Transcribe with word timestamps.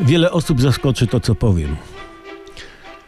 Wiele 0.00 0.30
osób 0.30 0.60
zaskoczy 0.60 1.06
to, 1.06 1.20
co 1.20 1.34
powiem. 1.34 1.76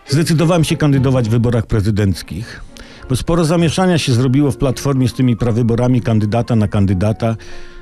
Zdecydowałem 0.09 0.65
się 0.65 0.77
kandydować 0.77 1.29
w 1.29 1.31
wyborach 1.31 1.67
prezydenckich, 1.67 2.61
bo 3.09 3.17
sporo 3.17 3.45
zamieszania 3.45 3.99
się 3.99 4.13
zrobiło 4.13 4.51
w 4.51 4.57
platformie 4.57 5.09
z 5.09 5.15
tymi 5.15 5.37
prawyborami 5.37 6.01
kandydata 6.01 6.57
na 6.57 6.69
kandydata. 6.69 7.37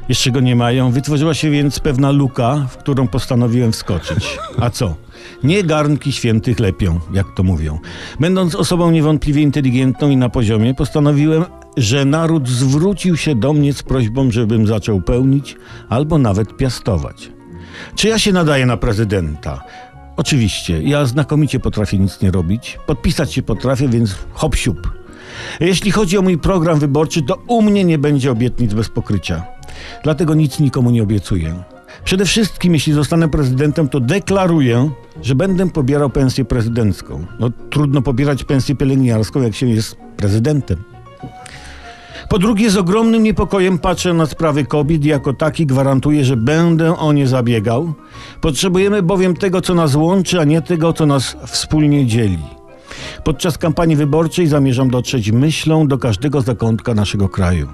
Jeszcze 0.08 0.30
go 0.30 0.40
nie 0.40 0.56
mają. 0.56 0.90
Wytworzyła 0.90 1.34
się 1.34 1.50
więc 1.50 1.80
pewna 1.80 2.10
luka, 2.10 2.66
w 2.70 2.76
którą 2.76 3.08
postanowiłem 3.08 3.72
wskoczyć. 3.72 4.38
A 4.60 4.70
co? 4.70 4.94
Nie 5.42 5.62
garnki 5.62 6.12
świętych 6.12 6.60
lepią, 6.60 7.00
jak 7.12 7.26
to 7.36 7.42
mówią. 7.42 7.78
Będąc 8.20 8.54
osobą 8.54 8.90
niewątpliwie 8.90 9.42
inteligentną 9.42 10.10
i 10.10 10.16
na 10.16 10.28
poziomie, 10.28 10.74
postanowiłem, 10.74 11.44
że 11.76 12.04
naród 12.04 12.48
zwrócił 12.48 13.16
się 13.16 13.34
do 13.34 13.52
mnie 13.52 13.72
z 13.72 13.82
prośbą, 13.82 14.30
żebym 14.30 14.66
zaczął 14.66 15.00
pełnić 15.02 15.56
albo 15.88 16.18
nawet 16.18 16.56
piastować. 16.56 17.30
Czy 17.96 18.08
ja 18.08 18.18
się 18.18 18.32
nadaję 18.32 18.66
na 18.66 18.76
prezydenta? 18.76 19.64
Oczywiście, 20.16 20.82
ja 20.82 21.06
znakomicie 21.06 21.60
potrafię 21.60 21.98
nic 21.98 22.20
nie 22.20 22.30
robić. 22.30 22.78
Podpisać 22.86 23.32
się 23.32 23.42
potrafię, 23.42 23.88
więc 23.88 24.14
hop 24.32 24.56
siup. 24.56 25.04
Jeśli 25.60 25.90
chodzi 25.90 26.18
o 26.18 26.22
mój 26.22 26.38
program 26.38 26.78
wyborczy, 26.78 27.22
to 27.22 27.42
u 27.48 27.62
mnie 27.62 27.84
nie 27.84 27.98
będzie 27.98 28.32
obietnic 28.32 28.74
bez 28.74 28.88
pokrycia. 28.88 29.44
Dlatego 30.02 30.34
nic 30.34 30.60
nikomu 30.60 30.90
nie 30.90 31.02
obiecuję. 31.02 31.62
Przede 32.04 32.24
wszystkim, 32.24 32.74
jeśli 32.74 32.92
zostanę 32.92 33.28
prezydentem, 33.28 33.88
to 33.88 34.00
deklaruję, 34.00 34.90
że 35.22 35.34
będę 35.34 35.70
pobierał 35.70 36.10
pensję 36.10 36.44
prezydencką. 36.44 37.26
No 37.40 37.50
trudno 37.70 38.02
pobierać 38.02 38.44
pensję 38.44 38.76
pielęgniarską, 38.76 39.42
jak 39.42 39.54
się 39.54 39.66
jest 39.66 39.96
prezydentem. 40.16 40.84
Po 42.28 42.38
drugie, 42.38 42.70
z 42.70 42.76
ogromnym 42.76 43.22
niepokojem 43.22 43.78
patrzę 43.78 44.14
na 44.14 44.26
sprawy 44.26 44.64
kobiet 44.64 45.04
i 45.04 45.08
jako 45.08 45.32
taki 45.32 45.66
gwarantuję, 45.66 46.24
że 46.24 46.36
będę 46.36 46.98
o 46.98 47.12
nie 47.12 47.26
zabiegał. 47.26 47.94
Potrzebujemy 48.40 49.02
bowiem 49.02 49.36
tego, 49.36 49.60
co 49.60 49.74
nas 49.74 49.94
łączy, 49.94 50.40
a 50.40 50.44
nie 50.44 50.62
tego, 50.62 50.92
co 50.92 51.06
nas 51.06 51.36
wspólnie 51.46 52.06
dzieli. 52.06 52.38
Podczas 53.24 53.58
kampanii 53.58 53.96
wyborczej 53.96 54.46
zamierzam 54.46 54.90
dotrzeć 54.90 55.32
myślą 55.32 55.88
do 55.88 55.98
każdego 55.98 56.40
zakątka 56.40 56.94
naszego 56.94 57.28
kraju. 57.28 57.68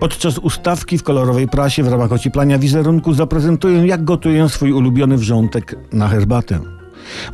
Podczas 0.00 0.38
ustawki 0.38 0.98
w 0.98 1.02
kolorowej 1.02 1.48
prasie 1.48 1.82
w 1.82 1.88
ramach 1.88 2.12
ocieplania 2.12 2.58
wizerunku 2.58 3.14
zaprezentuję, 3.14 3.86
jak 3.86 4.04
gotuję 4.04 4.48
swój 4.48 4.72
ulubiony 4.72 5.16
wrzątek 5.16 5.76
na 5.92 6.08
herbatę. 6.08 6.60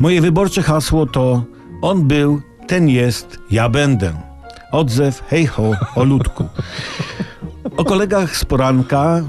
Moje 0.01 0.21
wyborcze 0.21 0.63
hasło 0.63 1.07
to 1.07 1.45
on 1.83 2.09
był, 2.09 2.41
ten 2.67 2.89
jest, 2.89 3.39
ja 3.51 3.69
będę. 3.69 4.26
Odzew, 4.73 5.23
hej 5.29 5.47
ho, 5.47 5.73
o 5.95 6.05
ludku. 6.05 6.49
O 7.77 7.85
kolegach 7.85 8.37
z 8.37 8.45
poranka 8.45 9.23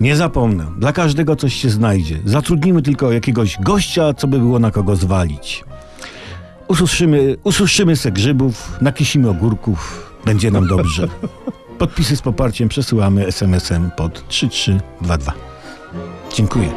nie 0.00 0.16
zapomnę. 0.16 0.66
Dla 0.78 0.92
każdego 0.92 1.36
coś 1.36 1.54
się 1.54 1.70
znajdzie. 1.70 2.18
Zatrudnimy 2.24 2.82
tylko 2.82 3.12
jakiegoś 3.12 3.58
gościa, 3.60 4.14
co 4.14 4.26
by 4.26 4.38
było 4.38 4.58
na 4.58 4.70
kogo 4.70 4.96
zwalić. 4.96 5.64
Ususzymy, 6.68 7.36
ususzymy 7.44 7.96
se 7.96 8.12
grzybów, 8.12 8.78
nakisimy 8.80 9.28
ogórków, 9.30 10.10
będzie 10.24 10.50
nam 10.50 10.66
dobrze. 10.66 11.08
Podpisy 11.78 12.16
z 12.16 12.22
poparciem 12.22 12.68
przesyłamy 12.68 13.26
SMS-em 13.26 13.90
pod 13.96 14.28
3322. 14.28 15.32
Dziękuję. 16.34 16.70